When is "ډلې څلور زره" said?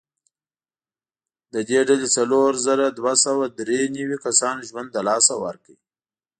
1.89-2.85